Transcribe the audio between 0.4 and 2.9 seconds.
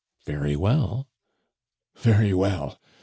well?" "Very well.